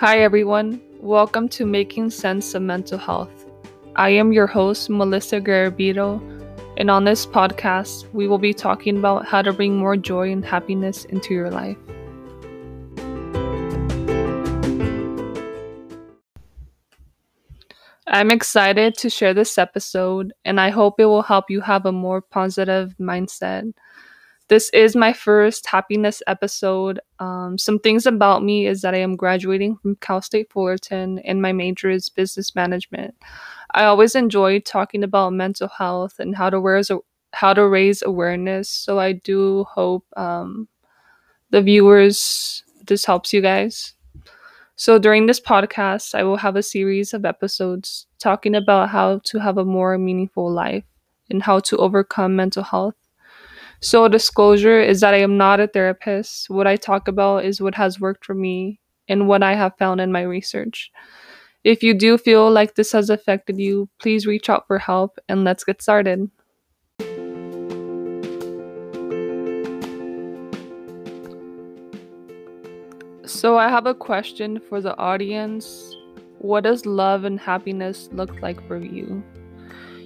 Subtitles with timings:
[0.00, 0.80] Hi, everyone.
[1.00, 3.46] Welcome to Making Sense of Mental Health.
[3.96, 6.22] I am your host, Melissa Garabito,
[6.76, 10.44] and on this podcast, we will be talking about how to bring more joy and
[10.44, 11.76] happiness into your life.
[18.06, 21.90] I'm excited to share this episode, and I hope it will help you have a
[21.90, 23.72] more positive mindset
[24.48, 27.00] this is my first happiness episode.
[27.18, 31.42] Um, some things about me is that I am graduating from Cal State Fullerton and
[31.42, 33.14] my major is business management.
[33.72, 36.90] I always enjoy talking about mental health and how to raise,
[37.34, 38.70] how to raise awareness.
[38.70, 40.66] So I do hope um,
[41.50, 43.92] the viewers this helps you guys.
[44.76, 49.38] So during this podcast, I will have a series of episodes talking about how to
[49.40, 50.84] have a more meaningful life
[51.28, 52.94] and how to overcome mental health
[53.80, 56.50] so, disclosure is that I am not a therapist.
[56.50, 60.00] What I talk about is what has worked for me and what I have found
[60.00, 60.90] in my research.
[61.62, 65.44] If you do feel like this has affected you, please reach out for help and
[65.44, 66.28] let's get started.
[73.26, 75.94] So, I have a question for the audience.
[76.40, 79.22] What does love and happiness look like for you?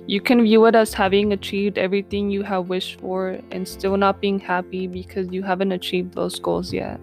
[0.06, 4.20] You can view it as having achieved everything you have wished for and still not
[4.20, 7.00] being happy because you haven't achieved those goals yet.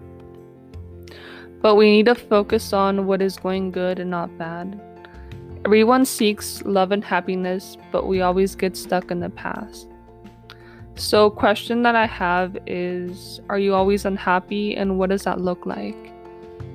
[1.62, 4.78] But we need to focus on what is going good and not bad.
[5.64, 9.86] Everyone seeks love and happiness, but we always get stuck in the past.
[10.94, 15.64] So, question that I have is are you always unhappy and what does that look
[15.64, 15.96] like?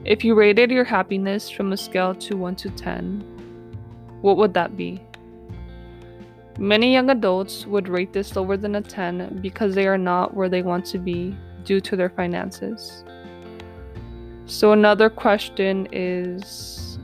[0.05, 3.21] If you rated your happiness from a scale to 1 to 10,
[4.21, 5.01] what would that be?
[6.57, 10.47] Many young adults would rate this lower than a 10 because they are not where
[10.47, 13.03] they want to be due to their finances.
[14.45, 16.97] So, another question is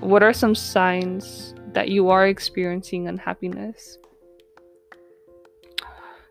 [0.00, 3.98] What are some signs that you are experiencing unhappiness?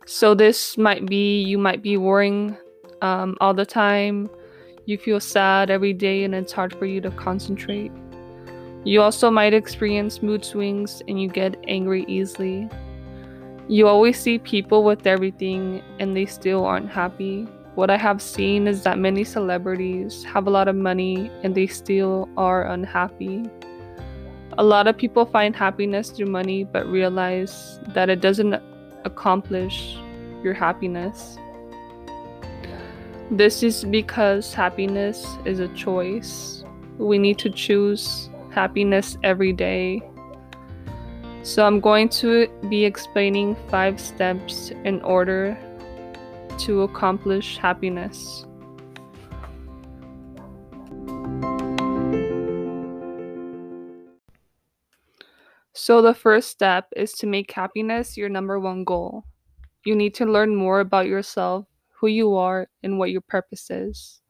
[0.06, 2.58] So, this might be you might be worrying
[3.02, 4.30] um, all the time,
[4.86, 7.92] you feel sad every day, and it's hard for you to concentrate.
[8.86, 12.70] You also might experience mood swings and you get angry easily.
[13.68, 17.48] You always see people with everything and they still aren't happy.
[17.74, 21.66] What I have seen is that many celebrities have a lot of money and they
[21.66, 23.50] still are unhappy.
[24.60, 28.54] A lot of people find happiness through money but realize that it doesn't
[29.04, 29.98] accomplish
[30.44, 31.40] your happiness.
[33.32, 36.64] This is because happiness is a choice.
[37.00, 40.02] We need to choose happiness every day.
[41.44, 45.56] So, I'm going to be explaining five steps in order
[46.60, 48.46] to accomplish happiness.
[55.74, 59.26] So, the first step is to make happiness your number one goal.
[59.86, 61.68] You need to learn more about yourself,
[62.00, 64.22] who you are, and what your purpose is.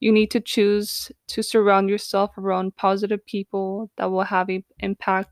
[0.00, 5.30] You need to choose to surround yourself around positive people that will have an impact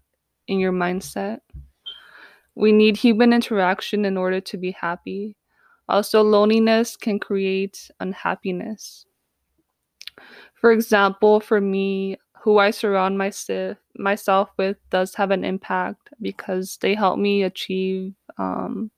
[0.48, 1.40] in your mindset.
[2.54, 5.36] We need human interaction in order to be happy.
[5.88, 9.06] Also, loneliness can create unhappiness.
[10.54, 16.76] For example, for me, who I surround myself myself with does have an impact because
[16.82, 18.90] they help me achieve um,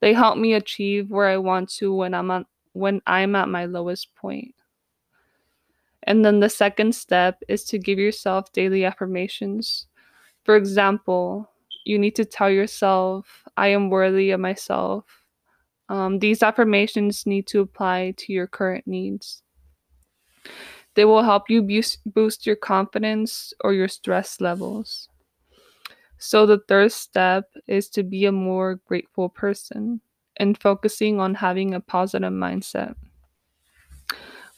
[0.00, 4.14] they help me achieve where I want to when I'm when I'm at my lowest
[4.16, 4.54] point.
[6.08, 9.88] And then the second step is to give yourself daily affirmations.
[10.46, 11.52] For example,
[11.84, 15.04] you need to tell yourself, I am worthy of myself.
[15.90, 19.42] Um, these affirmations need to apply to your current needs.
[20.94, 25.10] They will help you boost, boost your confidence or your stress levels.
[26.16, 30.00] So, the third step is to be a more grateful person
[30.38, 32.94] and focusing on having a positive mindset.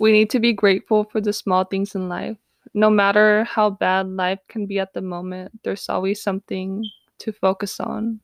[0.01, 2.39] We need to be grateful for the small things in life.
[2.75, 6.85] No matter how bad life can be at the moment, there's always something
[7.19, 8.21] to focus on.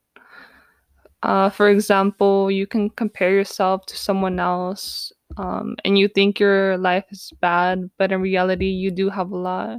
[1.22, 6.78] Uh, for example, you can compare yourself to someone else um, and you think your
[6.78, 9.78] life is bad, but in reality, you do have a lot.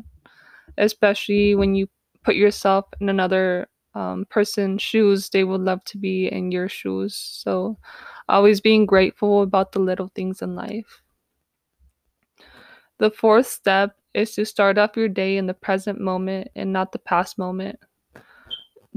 [0.77, 1.87] Especially when you
[2.23, 7.15] put yourself in another um, person's shoes, they would love to be in your shoes.
[7.15, 7.77] So,
[8.29, 11.01] always being grateful about the little things in life.
[12.99, 16.91] The fourth step is to start off your day in the present moment and not
[16.91, 17.79] the past moment.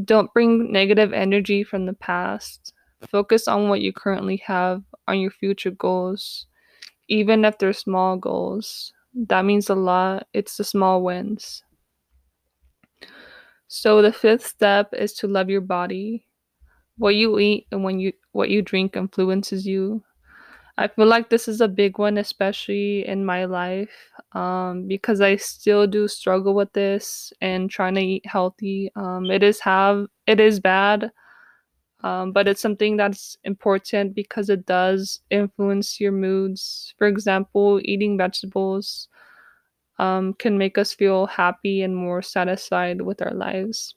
[0.02, 2.72] Don't bring negative energy from the past.
[3.08, 6.46] Focus on what you currently have, on your future goals,
[7.08, 8.92] even if they're small goals.
[9.14, 10.26] That means a lot.
[10.32, 11.62] It's the small wins.
[13.68, 16.26] So the fifth step is to love your body.
[16.96, 20.02] What you eat and when you what you drink influences you.
[20.80, 23.94] I feel like this is a big one, especially in my life,
[24.32, 28.90] um, because I still do struggle with this and trying to eat healthy.
[28.96, 31.12] Um, it is have it is bad,
[32.02, 36.94] um, but it's something that's important because it does influence your moods.
[36.98, 39.08] For example, eating vegetables
[39.98, 43.94] um, can make us feel happy and more satisfied with our lives.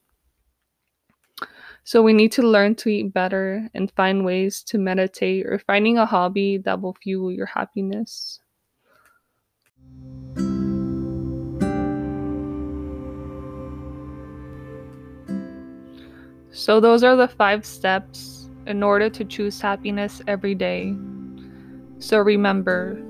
[1.85, 5.97] So we need to learn to eat better and find ways to meditate or finding
[5.97, 8.39] a hobby that will fuel your happiness.
[16.55, 20.95] So, those are the five steps in order to choose happiness every day.
[21.99, 23.01] So, remember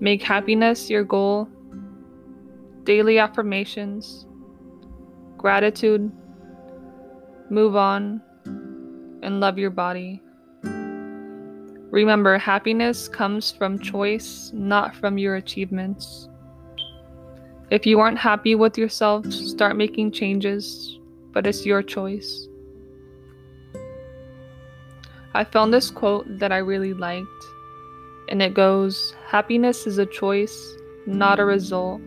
[0.00, 1.48] make happiness your goal,
[2.84, 4.26] daily affirmations,
[5.36, 6.10] gratitude,
[7.50, 8.20] move on,
[9.22, 10.22] and love your body.
[11.90, 16.28] Remember, happiness comes from choice, not from your achievements.
[17.70, 20.98] If you aren't happy with yourself, start making changes,
[21.32, 22.48] but it's your choice.
[25.34, 27.26] I found this quote that I really liked,
[28.28, 30.76] and it goes Happiness is a choice,
[31.06, 32.00] not a result.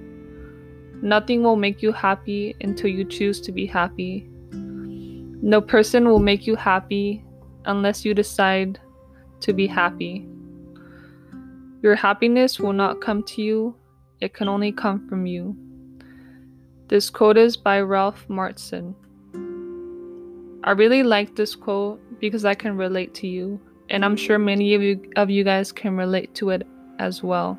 [1.02, 4.30] Nothing will make you happy until you choose to be happy.
[5.42, 7.24] No person will make you happy
[7.66, 8.80] unless you decide
[9.40, 10.28] to be happy.
[11.82, 13.76] Your happiness will not come to you,
[14.20, 15.56] it can only come from you.
[16.90, 18.96] This quote is by Ralph Marston.
[20.66, 24.74] I really like this quote because I can relate to you, and I'm sure many
[24.74, 26.68] of you of you guys can relate to it
[27.00, 27.58] as well.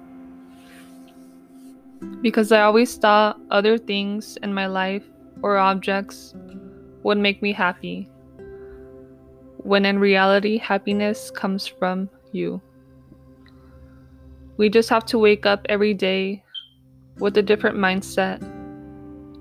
[2.20, 5.04] Because I always thought other things in my life
[5.42, 6.34] or objects
[7.02, 8.08] would make me happy,
[9.58, 12.60] when in reality, happiness comes from you.
[14.56, 16.42] We just have to wake up every day
[17.18, 18.42] with a different mindset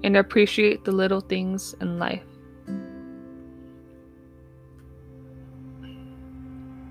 [0.03, 2.23] and appreciate the little things in life.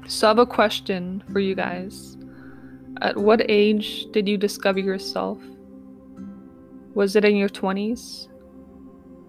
[0.07, 2.17] So, I have a question for you guys.
[3.03, 5.39] At what age did you discover yourself?
[6.95, 8.29] Was it in your 20s,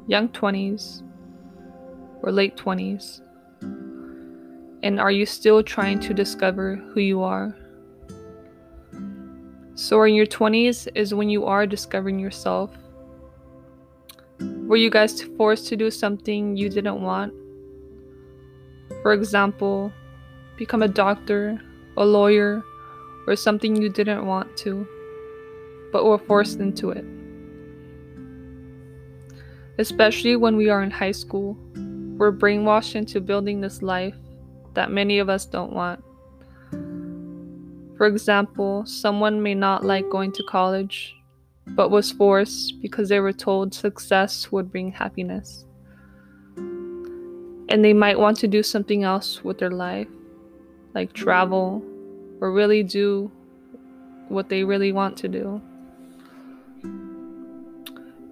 [0.08, 1.04] young 20s,
[2.22, 3.22] or late 20s?
[4.82, 7.56] And are you still trying to discover who you are?
[9.76, 12.72] So, in your 20s is when you are discovering yourself.
[14.40, 17.34] Were you guys forced to do something you didn't want?
[19.02, 19.92] For example,
[20.58, 21.62] become a doctor,
[21.98, 22.64] a lawyer,
[23.26, 24.88] or something you didn't want to,
[25.92, 27.06] but were forced into it.
[29.78, 31.58] Especially when we are in high school,
[32.20, 34.16] we're brainwashed into building this life
[34.74, 36.04] that many of us don't want.
[37.98, 41.16] For example, someone may not like going to college,
[41.66, 45.66] but was forced because they were told success would bring happiness.
[46.58, 50.10] And they might want to do something else with their life,
[50.94, 51.82] like travel,
[52.42, 53.32] or really do
[54.28, 55.62] what they really want to do.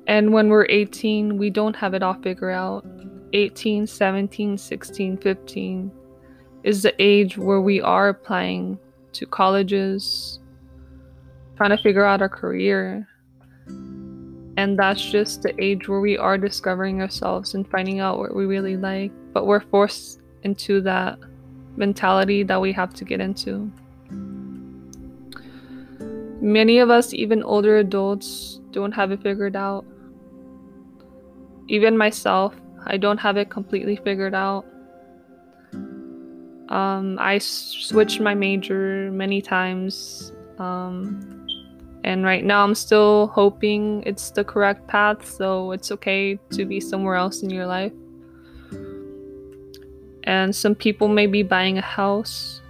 [0.07, 2.85] And when we're 18, we don't have it all figured out.
[3.33, 5.91] 18, 17, 16, 15
[6.63, 8.77] is the age where we are applying
[9.13, 10.39] to colleges,
[11.55, 13.07] trying to figure out our career.
[14.57, 18.45] And that's just the age where we are discovering ourselves and finding out what we
[18.45, 19.11] really like.
[19.33, 21.19] But we're forced into that
[21.75, 23.71] mentality that we have to get into.
[26.41, 29.85] Many of us, even older adults, don't have it figured out.
[31.67, 32.55] Even myself,
[32.87, 34.65] I don't have it completely figured out.
[36.69, 40.31] Um, I switched my major many times.
[40.57, 41.45] Um,
[42.03, 46.79] and right now I'm still hoping it's the correct path, so it's okay to be
[46.79, 47.93] somewhere else in your life.
[50.23, 52.61] And some people may be buying a house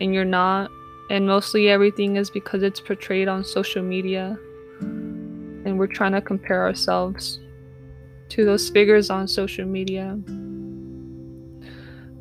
[0.00, 0.70] and you're not
[1.10, 4.38] and mostly everything is because it's portrayed on social media
[4.80, 7.40] and we're trying to compare ourselves
[8.30, 10.18] to those figures on social media.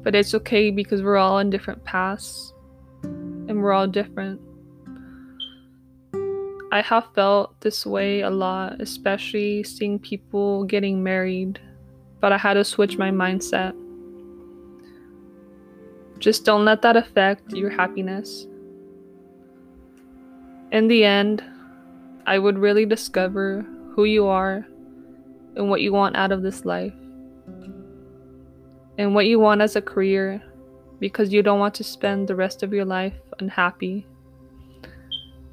[0.03, 2.53] But it's okay because we're all in different paths
[3.03, 4.41] and we're all different.
[6.71, 11.59] I have felt this way a lot, especially seeing people getting married,
[12.19, 13.73] but I had to switch my mindset.
[16.19, 18.47] Just don't let that affect your happiness
[20.71, 21.43] in the end,
[22.25, 24.65] I would really discover who you are
[25.57, 26.93] and what you want out of this life
[28.97, 30.41] and what you want as a career
[30.99, 34.07] because you don't want to spend the rest of your life unhappy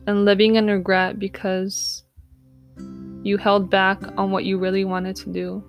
[0.06, 2.04] and living in regret because
[3.22, 5.64] you held back on what you really wanted to do.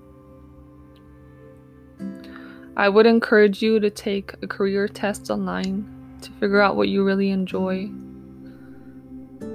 [2.78, 7.06] I would encourage you to take a career test online to figure out what you
[7.06, 7.90] really enjoy.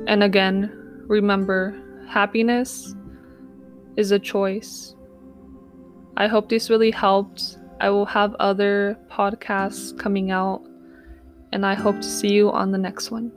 [0.06, 0.72] And again,
[1.06, 2.94] remember happiness
[4.00, 4.96] is a choice.
[6.16, 7.58] I hope this really helped.
[7.80, 10.66] I will have other podcasts coming out,
[11.52, 13.30] and I hope to see you on the next one.